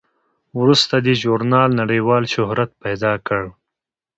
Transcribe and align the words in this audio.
وروسته 0.59 0.95
دې 1.05 1.13
ژورنال 1.21 1.69
نړیوال 1.81 2.23
شهرت 2.33 2.69
پیدا 2.83 3.13
کړ. 3.27 3.43